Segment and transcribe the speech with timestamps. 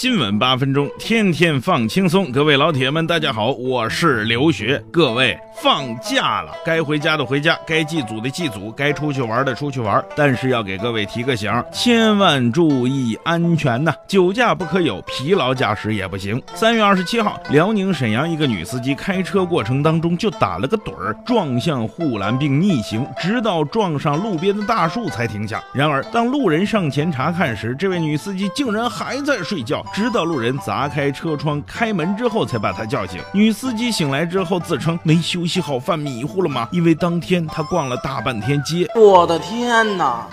[0.00, 2.32] 新闻八分钟，天天放轻松。
[2.32, 4.82] 各位老铁们，大家好，我是刘学。
[4.90, 10.02] 各位放假了，该回家的回家，该祭祖的祭祖，该出去玩的出去玩。
[10.16, 13.92] 但是要给各位提个醒，千万注意安全呐！
[14.08, 16.42] 酒驾不可有，疲劳驾驶也不行。
[16.54, 25.62] 三月二十七号，辽宁沈阳一个女司机开车过程当中就打了个盹儿，撞向护栏并逆行，直到撞上路边的大树才停下。
[25.74, 29.84] 然而，当路人上前查看时，这位女司机竟然还在睡觉。
[29.92, 33.20] 直到路人砸开车窗开门之后，才把她叫醒。
[33.32, 36.68] 女司机醒来之后自称没休息好，犯迷糊了吗？
[36.72, 38.86] 因为当天她逛了大半天街。
[38.94, 40.26] 我的天哪！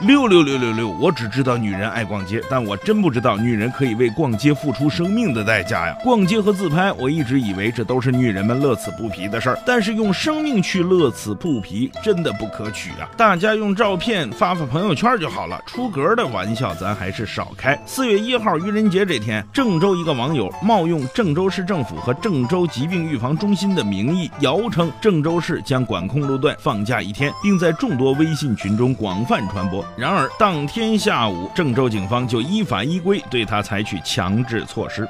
[0.00, 0.88] 六六六六六！
[0.88, 5.96] 我只知道女人爱逛街，但我真不知道女人可以为逛街付出生命的代价呀！
[6.02, 13.08] 逛街和自拍，我一直以为这都是女人们乐此不疲的事儿，但是用生命去乐此不疲，真的不可取啊！
[13.16, 17.80] 大家用照片发发朋友圈就好了，出格的玩笑咱还是少开。
[17.86, 29.83] 四月一号愚人节这天，郑州一个网友冒用郑州市政府和郑州疾病预防中心的名义，谣称郑州市将管控路段放假一天，并在众多微信群中广泛传播。
[29.96, 35.08] 然而，当天下午，郑州警方就依法依规对他采取强制措施。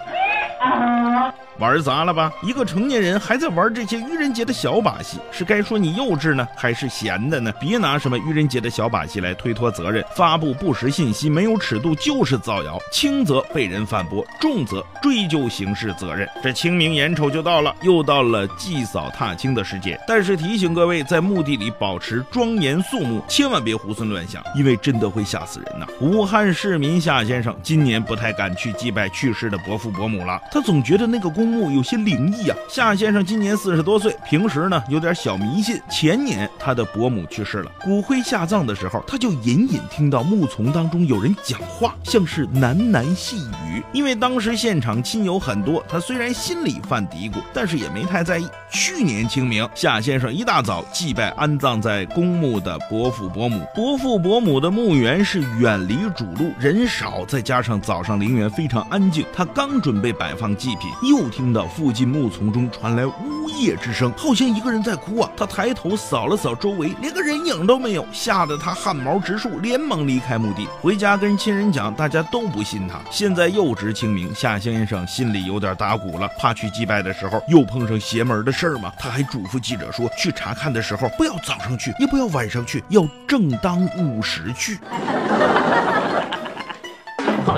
[1.58, 2.33] 玩砸了吧？
[2.42, 7.52] 一个成年人还在玩这些愚人节的小把戏，是该说你幼稚呢，还是闲的呢？
[7.61, 16.28] 别拿什么愚人节的小把戏来推脱责任，发布不实信息没有尺度就是造谣，轻则被人反驳，重则追究刑事责任。
[16.42, 25.86] 这清明眼瞅就到了，又到了祭扫踏青的时节，但是提醒各位，在墓地里保持庄严肃穆，千万别胡思乱想，因为真的会吓死人呐！
[26.00, 32.56] 武汉市民夏先生今年不太敢去祭拜去世的伯父伯母了，他总觉得那个公墓有些灵异啊。
[32.68, 35.80] 夏先生今年四十多岁，平时呢有点小迷信。
[35.90, 43.64] 前年他的伯母去世了，骨灰下葬的时候，他就隐隐听到木丛当中有人讲话，像是喃喃细语。
[43.92, 48.48] 因为当时现场亲友很多，他虽然心里犯嘀咕，但是也没太在意。
[48.70, 53.64] 去年清明，夏先生一大早祭拜安葬在公墓的伯父伯母。
[53.74, 65.30] 伯父伯母的墓园是远离主路，人少，再加上早上陵园非常安静，他刚准备摆放祭品，又听到附近木丛中传来呜咽之声，好像一个人在哭啊！
[65.36, 73.01] 他抬头扫了扫周围，连个人影都没有，吓得他汗毛直竖，连忙离开墓地，回家跟亲人讲，大家都不信他。
[73.11, 78.92] 现在又值清明，夏先生心里有点打鼓了，怕去祭拜的时候又碰上邪门的事儿嘛。
[78.98, 84.80] 他还嘱咐记者说，去查看的时候不要早上去，也不要晚上去，要正当午时去。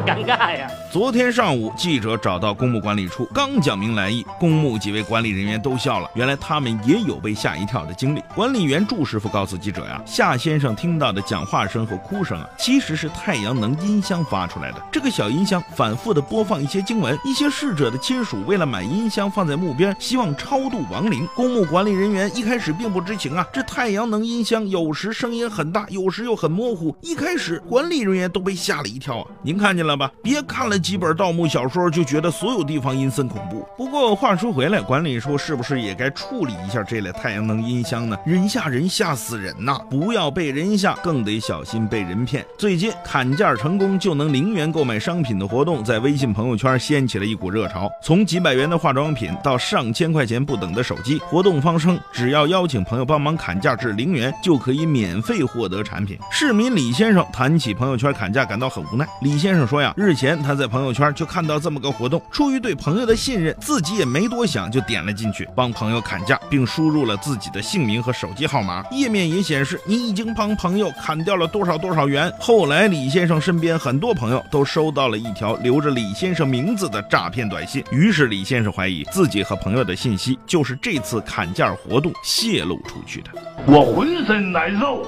[0.07, 0.71] 尴尬呀！
[0.93, 6.09] 昨天上午，记者找到公墓管理处，刚讲明来意，公墓几位管理人员都笑了。
[6.15, 8.23] 原来他们也有被吓一跳的经历。
[8.33, 14.83] 管理员祝师傅告诉记者呀，夏先生听到的讲话声和哭声啊，其实是太阳能音箱发出来的。
[14.93, 21.27] 这个小音箱反复的播放一些经文，一些逝者的亲属为了买音箱放在墓边，希望超度亡灵。
[21.35, 26.97] 公墓管理人员一开始并不知情啊，这太阳能音箱有时声音很大，有时又很模糊。
[27.01, 29.27] 一开始管理人员都被吓了一跳啊！
[29.43, 30.11] 您看见了吧？
[30.23, 33.67] 别看了几本盗墓小说就觉得所有地方阴森恐怖。
[33.77, 38.17] 不过话说回来，管理处是不是也该处理一下这类太阳能音箱呢？
[38.27, 39.79] 人吓人，吓死人呐！
[39.91, 42.45] 不要被人吓，更得小心被人骗。
[42.59, 47.91] 最近砍价成功就能零元购买商品的活动，在微信朋友圈掀起了一股热潮。
[48.03, 56.19] 从几百元的化妆品到上千块钱不等的手机，活动方称只要邀请朋友帮忙砍价至零元，就可以免费获得产品。
[56.31, 59.07] 市民李先生谈起朋友圈砍价，感到很无奈。
[59.21, 59.86] 李先生说呀。
[59.97, 68.85] 日前，他在朋友圈就看到这么个活动，出于对朋友的信任，自己也没多想就点了进去，帮朋友砍价，并输入了自己的姓名和手机号码。
[68.91, 72.33] 页面也显示你已经帮朋友砍掉了多少多少元。
[72.39, 83.31] 后来，李先生身边很多朋友都收到了一条留着李先生名字的诈骗短信，于是李先生怀疑自己和朋友的信息就是这次砍价活动泄露出去的。
[83.67, 85.07] 我浑身难受。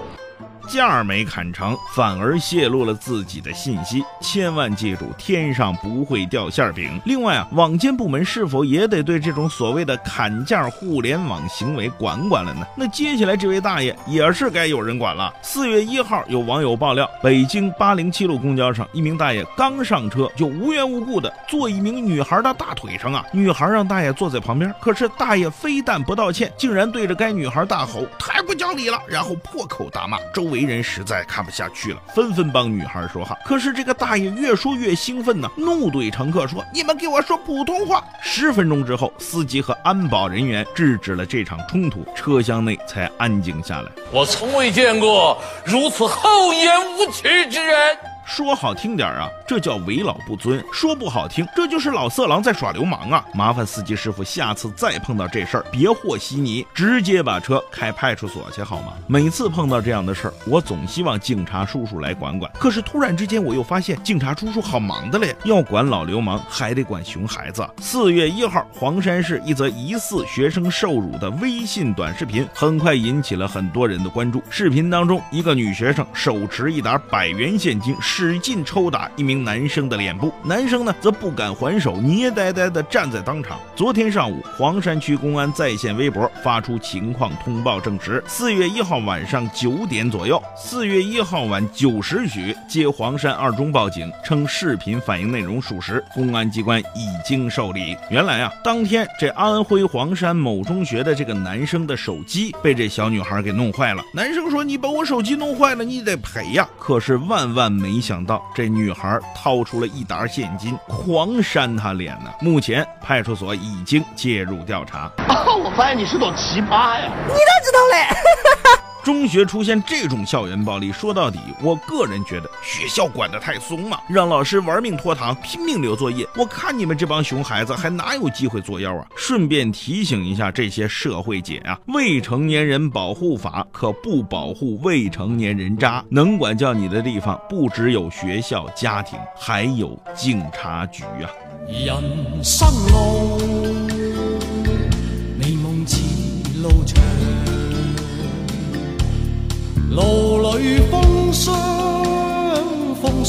[0.69, 4.05] 价没砍成，反而泄露了自己的信息。
[4.21, 7.01] 千万记住，天上不会掉馅饼。
[7.05, 12.67] 另外啊，网监部门是否也得对这种所谓的砍价互联网行为管管了呢？
[12.77, 15.33] 那接下来这位大爷也是该有人管了。
[15.43, 23.25] 四月一号，有网友爆料，北京八零七路公交上，一名大爷刚上车就无缘无故的坐一名女孩的大腿上啊！
[23.33, 30.58] 女孩让大爷坐在旁边，可是大爷非但不道歉，竟然对着该女孩大吼：“太不讲理了！”然后破口大骂，周围。
[30.59, 33.37] 围人实在看不下去了，纷纷帮女孩说话。
[33.45, 43.91] 可是这个大爷越说越兴奋呢，怒怼乘客说：“你们给我说普通话！”十分钟之后，司机和安保人员制止了这场冲突，车厢内才安静下来。
[44.11, 47.97] 我从未见过如此厚颜无耻之人。
[48.29, 53.25] 说好听点啊，这叫为老不尊；说不好听，这就是老色狼在耍流氓啊！
[53.33, 58.93] 麻烦司机师傅下次再碰到这事儿，别和稀泥，直接把车开派出所去好吗？
[59.07, 62.53] 每次碰到这样的事儿，我总希望警察叔叔来管管。
[62.59, 67.67] 可是突然之间，我又发现警察叔叔好忙的嘞，要管老流氓，还得管熊孩子。
[67.81, 74.43] 四月一号，黄山市一则疑似学生受辱的微信短视频，很快引起了很多人的关注。
[74.51, 77.97] 视频当中，一个女学生手持一沓百元现金。
[78.19, 83.61] 使劲抽打一名男生的脸部，男生呢则不敢还手，捏呆呆地站在当场。
[83.77, 97.97] 昨天上午，黄山区公安在线微博发出情况通报，证实四月一号晚上九点左右，四月一号晚九时许接黄山二中报警，称视频反映内容属实，公安机关已经受理。
[98.11, 108.03] 原来啊，当天这安徽黄山某中学的这个男生的手机被这小女孩给弄坏了，男生说：“你把我手机弄坏了，你得赔呀。”可是万万没。
[108.08, 112.31] 想到这女孩掏出了一沓现金，狂扇他脸呢。
[112.41, 115.11] 目前派出所已经介入调查。
[115.59, 117.11] 我发现你是朵奇葩呀！
[117.27, 118.78] 你咋知道嘞？
[119.03, 126.27] 中学出现这种校园暴力，说到底，我个人觉得学校管得太松了，让老师玩命拖堂，拼命留作业。
[126.37, 129.07] 我看你们这帮熊孩子还哪有机会作妖啊？
[129.17, 141.31] 顺便提醒一下这些社会姐啊，未成年人保护法可不保护未成年人渣，能管教你的地方不只有学校、家庭，还有警察局啊。
[141.67, 143.78] 人生路，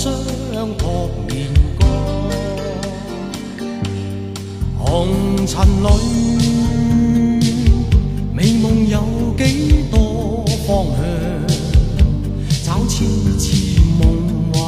[0.01, 0.13] 风
[0.53, 1.49] 霜扑面。
[4.77, 5.87] 红尘里，
[8.33, 10.99] 美梦有几多方向？
[12.63, 13.03] 找痴
[13.37, 14.01] 痴梦
[14.53, 14.59] 幻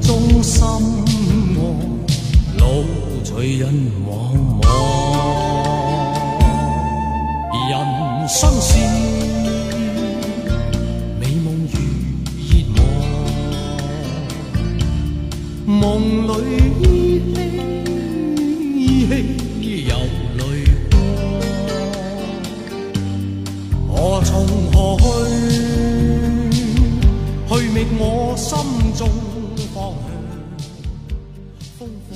[0.00, 1.58] 中心爱，
[2.56, 2.64] 路
[3.22, 3.68] 随人
[4.02, 5.07] 茫茫。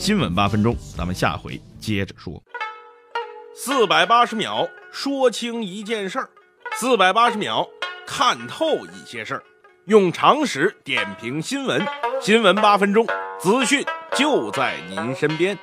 [0.03, 2.43] 新闻八分钟，咱们下回接着说。
[3.55, 6.29] 四百八十秒说清一件事儿，
[6.75, 7.65] 四百八十秒
[8.05, 9.45] 看透一些事儿，
[9.85, 11.87] 用常识点评新闻，
[12.21, 13.07] 新闻八分钟。
[13.39, 15.57] 资讯就在您身边。